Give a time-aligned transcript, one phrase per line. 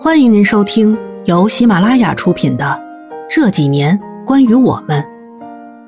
[0.00, 2.64] 欢迎您收听由喜马拉雅出品的
[3.28, 5.02] 《这几年关于我们》，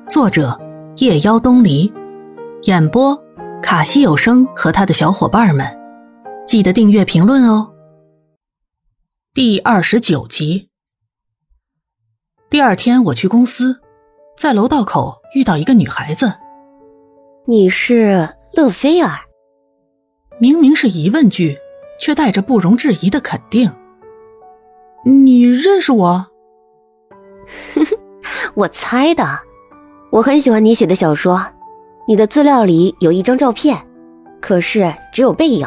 [0.09, 0.59] 作者
[0.97, 1.89] 夜妖东篱，
[2.63, 3.17] 演播
[3.63, 5.65] 卡西有声和他的小伙伴们。
[6.45, 7.71] 记得订阅、评论哦。
[9.33, 10.67] 第二十九集。
[12.49, 13.79] 第二天我去公司，
[14.37, 16.33] 在楼道口遇到一个女孩子。
[17.47, 19.19] 你是乐菲儿？
[20.37, 21.57] 明明是疑问句，
[21.97, 23.71] 却带着不容置疑的肯定。
[25.03, 26.27] 你认识我？
[28.53, 29.23] 我猜的。
[30.11, 31.41] 我很喜欢你写的小说，
[32.07, 33.77] 你的资料里有一张照片，
[34.41, 35.65] 可是只有背影。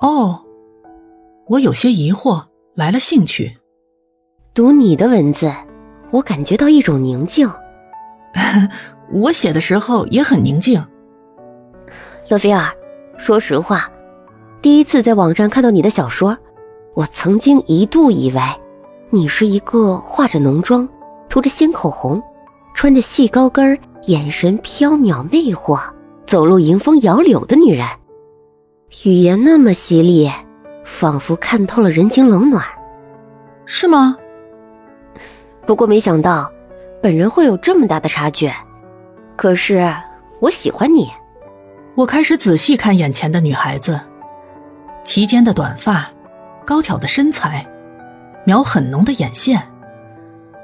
[0.00, 0.44] 哦，
[1.46, 3.56] 我有些疑惑，来了兴趣。
[4.52, 5.50] 读你的文字，
[6.10, 7.50] 我感觉到一种宁静。
[9.10, 10.84] 我写的时候也很宁静。
[12.28, 12.70] 乐菲尔，
[13.16, 13.90] 说实话，
[14.60, 16.36] 第一次在网上看到你的小说。
[16.98, 18.40] 我曾经一度以为，
[19.10, 20.88] 你是一个化着浓妆、
[21.28, 22.20] 涂着鲜口红、
[22.74, 23.78] 穿着细高跟、
[24.08, 25.78] 眼神飘渺魅惑、
[26.26, 27.86] 走路迎风摇柳的女人，
[29.04, 30.28] 语言那么犀利，
[30.84, 32.64] 仿佛看透了人情冷暖，
[33.64, 34.16] 是吗？
[35.68, 36.50] 不过没想到，
[37.00, 38.50] 本人会有这么大的差距。
[39.36, 39.94] 可是
[40.40, 41.08] 我喜欢你。
[41.94, 44.00] 我开始仔细看眼前的女孩子，
[45.04, 46.10] 齐肩的短发。
[46.68, 47.66] 高挑的身材，
[48.44, 49.72] 描很浓的眼线，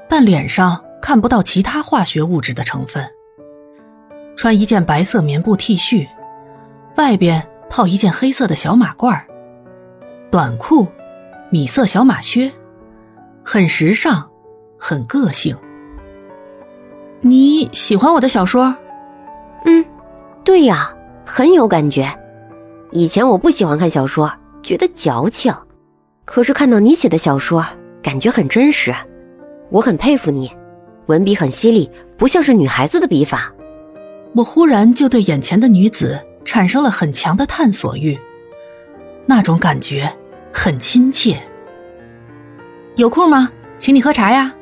[0.07, 3.03] 但脸上看不到其他化学物质的成分。
[4.37, 6.07] 穿一件白色棉布 T 恤，
[6.95, 9.19] 外边套一件黑色的小马褂
[10.29, 10.87] 短裤，
[11.49, 12.51] 米色小马靴，
[13.43, 14.29] 很时尚，
[14.77, 15.57] 很个性。
[17.21, 18.75] 你喜欢我的小说？
[19.65, 19.83] 嗯，
[20.43, 20.93] 对呀，
[21.25, 22.15] 很有感觉。
[22.91, 24.31] 以前我不喜欢看小说，
[24.61, 25.51] 觉得矫情。
[26.25, 27.65] 可是看到你写的小说，
[28.01, 28.93] 感觉很真实，
[29.69, 30.51] 我很佩服你，
[31.05, 33.53] 文笔很犀利，不像是女孩子的笔法。
[34.33, 38.19] 我忽然就对眼前的女子产生了很强的探索欲，
[39.27, 40.11] 那种感觉
[40.51, 41.39] 很亲切。
[42.95, 43.51] 有空吗？
[43.77, 44.53] 请你喝茶呀。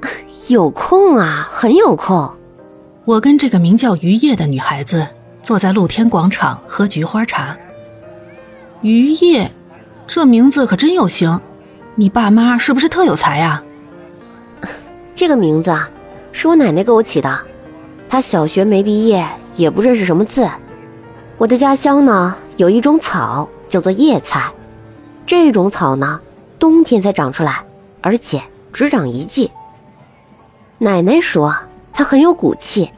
[0.48, 2.36] 有空啊，很有空。
[3.04, 5.06] 我跟这个名叫于叶的女孩子
[5.42, 7.56] 坐在露天广场喝菊花茶。
[8.82, 9.50] 于叶。
[10.08, 11.38] 这名字可真有型，
[11.94, 13.62] 你爸妈是不是特有才呀？
[15.14, 15.90] 这个名字啊，
[16.32, 17.38] 是我奶奶给我起的。
[18.08, 20.48] 她小学没毕业，也不认识什么字。
[21.36, 24.50] 我的家乡呢，有一种草叫做叶菜，
[25.26, 26.18] 这种草呢，
[26.58, 27.62] 冬天才长出来，
[28.00, 28.42] 而且
[28.72, 29.50] 只长一季。
[30.78, 31.54] 奶奶说
[31.92, 32.90] 它很有骨气，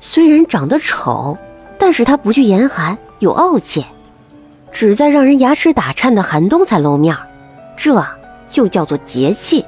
[0.00, 1.38] 虽然长得丑，
[1.78, 3.86] 但是它不惧严寒，有傲气。
[4.72, 7.16] 只在让人牙齿打颤的寒冬才露面
[7.76, 8.04] 这
[8.50, 9.64] 就叫做节气。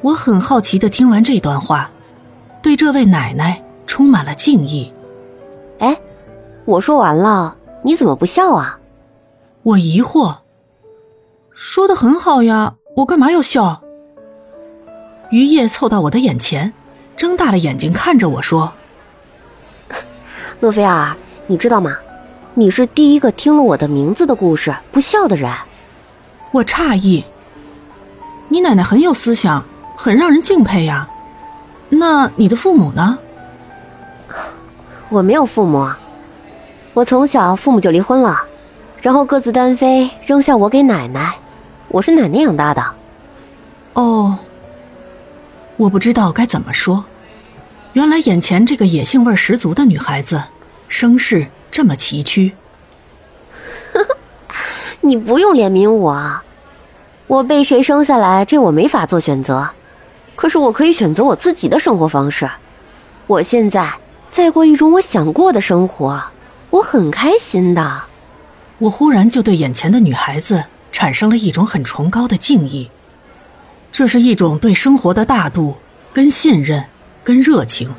[0.00, 1.90] 我很好奇的听完这段话，
[2.62, 4.92] 对这位奶奶充满了敬意。
[5.78, 5.96] 哎，
[6.64, 8.78] 我说完了，你怎么不笑啊？
[9.62, 10.38] 我疑惑。
[11.52, 13.82] 说的很好呀，我干嘛要笑？
[15.30, 16.72] 于叶凑到我的眼前，
[17.14, 18.72] 睁大了眼睛看着我说：
[20.60, 21.14] “洛菲尔，
[21.46, 21.94] 你知道吗？”
[22.60, 25.50] 你是第一个听了我的名字的故事不笑的人，
[26.52, 27.24] 我诧异。
[28.50, 29.64] 你奶奶很有思想，
[29.96, 31.08] 很让人敬佩呀。
[31.88, 33.18] 那你的父母呢？
[35.08, 35.88] 我没有父母，
[36.92, 38.38] 我从小父母就离婚了，
[39.00, 41.34] 然后各自单飞，扔下我给奶奶。
[41.88, 42.84] 我是奶奶养大的。
[43.94, 44.38] 哦，
[45.78, 47.06] 我不知道该怎么说。
[47.94, 50.42] 原来眼前这个野性味十足的女孩子，
[50.88, 51.46] 身世。
[51.70, 52.52] 这么崎岖，
[55.00, 56.40] 你不用怜悯我，
[57.26, 59.70] 我被谁生下来，这我没法做选择。
[60.34, 62.50] 可是我可以选择我自己的生活方式。
[63.26, 63.94] 我现在
[64.30, 66.22] 在过一种我想过的生活，
[66.70, 68.02] 我很开心的。
[68.78, 72.90] 我忽然就对眼前的女孩子产生了一种很崇高的敬意，
[73.92, 75.76] 这是一种对生活的大度、
[76.12, 76.86] 跟信任、
[77.22, 77.94] 跟热情，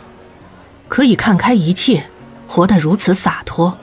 [0.87, 2.05] 可以看开一切。
[2.51, 3.77] 活得如此洒脱，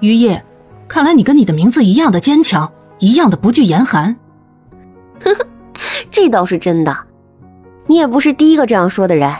[0.00, 0.44] 于叶，
[0.88, 4.16] 看来你跟你的名字一样的坚强，一样的不惧严寒。
[5.22, 5.46] 呵呵，
[6.10, 6.98] 这倒是真的。
[7.86, 9.32] 你也不是第一个这样说的人。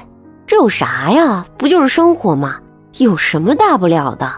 [0.47, 1.45] 这有啥呀？
[1.59, 2.61] 不就是生活吗？
[2.99, 4.33] 有什么大不了的？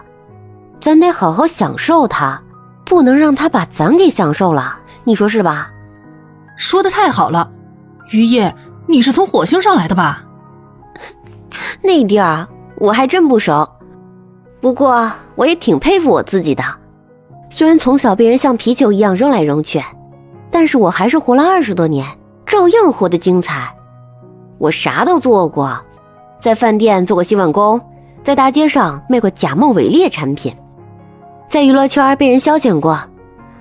[0.79, 2.41] 咱得好好享受它，
[2.83, 4.75] 不能让它把咱给享受了。
[5.03, 5.69] 你说是吧？
[6.57, 7.51] 说的太好了，
[8.11, 8.55] 于叶，
[8.87, 10.23] 你是从火星上来的吧？
[11.83, 12.47] 那地儿。
[12.81, 13.69] 我还真不熟，
[14.59, 16.63] 不过我也挺佩服我自己的。
[17.51, 19.79] 虽然从小被人像皮球一样扔来扔去，
[20.49, 22.03] 但是我还是活了二十多年，
[22.43, 23.71] 照样活得精彩。
[24.57, 25.79] 我啥都做过，
[26.39, 27.79] 在饭店做过洗碗工，
[28.23, 30.51] 在大街上卖过假冒伪劣产品，
[31.47, 32.99] 在娱乐圈被人消遣过，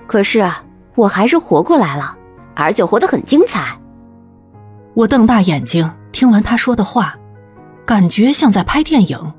[0.07, 0.51] 可是
[0.95, 2.17] 我还是活过来了，
[2.55, 3.79] 而且活得很精彩。
[4.95, 7.15] 我瞪大眼睛听完他说的话，
[7.91, 9.35] 感觉像在拍电影。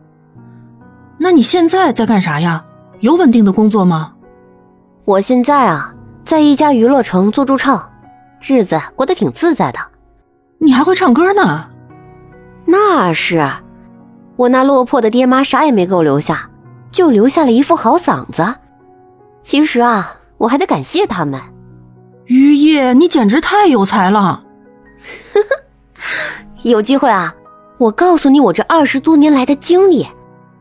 [1.18, 2.66] 那你现在在干啥呀？
[3.00, 4.14] 有稳定的工作吗？
[5.06, 5.94] 我现在啊，
[6.26, 7.90] 在一家娱乐城做驻唱，
[8.42, 9.80] 日子过得挺自在的。
[10.58, 11.70] 你还会唱歌呢？
[12.66, 13.50] 那是，
[14.36, 16.50] 我那落魄的爹妈啥也没给我留下，
[16.92, 18.56] 就留下了一副好嗓子。
[19.42, 21.40] 其实啊，我还得感谢他们。
[22.26, 24.44] 于叶，你简直太有才了！
[26.64, 27.34] 有机会啊，
[27.82, 30.06] 我告诉你我这二十多年来的经历，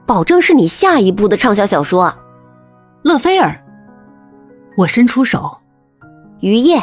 [0.06, 2.16] 保证是你下一部的畅销小说。
[3.02, 3.62] 乐菲儿，
[4.74, 5.58] 我伸出手，
[6.40, 6.82] 于叶，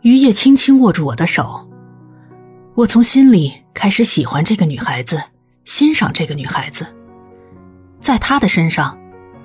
[0.00, 1.68] 于叶轻轻握住我的手。
[2.76, 5.22] 我从心里开始喜欢这个女孩子，
[5.66, 6.86] 欣赏这个女孩子。
[8.00, 8.98] 在她的身上，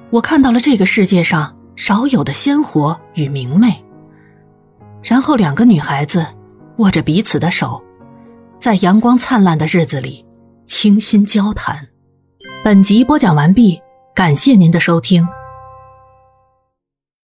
[0.10, 3.84] 我看到了这个世界上少有的鲜活与明媚。
[5.04, 6.26] 然后，两个女孩子
[6.78, 7.84] 握着彼此的手，
[8.62, 10.24] 在阳光灿烂的日子里
[10.68, 11.88] 倾心交谈。
[12.64, 13.80] 本集播讲完毕，
[14.16, 15.28] 感谢您的收听。